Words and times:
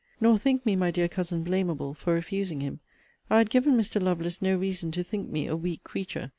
Nor 0.19 0.39
think 0.39 0.65
me, 0.65 0.75
my 0.75 0.89
dear 0.89 1.07
Cousin, 1.07 1.43
blamable 1.43 1.93
for 1.95 2.15
refusing 2.15 2.61
him. 2.61 2.79
I 3.29 3.37
had 3.37 3.51
given 3.51 3.77
Mr. 3.77 4.01
Lovelace 4.01 4.41
no 4.41 4.57
reason 4.57 4.91
to 4.93 5.03
think 5.03 5.29
me 5.29 5.45
a 5.45 5.55
weak 5.55 5.83
creature. 5.83 6.29